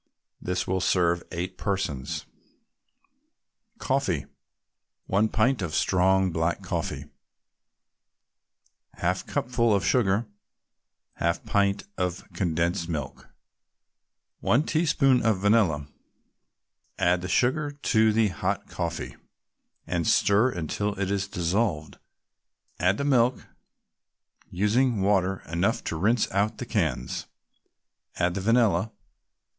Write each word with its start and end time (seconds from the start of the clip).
This 0.41 0.65
will 0.65 0.81
serve 0.81 1.21
eight 1.31 1.59
persons. 1.59 2.25
COFFEE 3.77 4.25
1 5.05 5.27
pint 5.29 5.61
of 5.61 5.75
strong 5.75 6.31
black 6.31 6.63
coffee 6.63 7.05
1/2 8.97 9.27
cupful 9.27 9.75
of 9.75 9.85
sugar 9.85 10.25
1/2 11.19 11.45
pint 11.45 11.79
can 11.83 11.87
of 12.03 12.33
condensed 12.33 12.89
milk 12.89 13.29
1 14.39 14.63
teaspoonful 14.63 15.29
of 15.29 15.37
vanilla 15.37 15.85
Add 16.97 17.21
the 17.21 17.27
sugar 17.29 17.69
to 17.69 18.11
the 18.11 18.29
hot 18.29 18.67
coffee, 18.67 19.15
and 19.85 20.07
stir 20.07 20.49
until 20.49 20.99
it 20.99 21.11
is 21.11 21.27
dissolved; 21.27 21.99
add 22.79 22.97
the 22.97 23.03
milk, 23.05 23.45
using 24.49 25.01
water 25.03 25.43
enough 25.47 25.83
to 25.83 25.95
rinse 25.95 26.27
out 26.31 26.57
the 26.57 26.65
cans; 26.65 27.27
add 28.15 28.33
the 28.33 28.41
vanilla. 28.41 28.91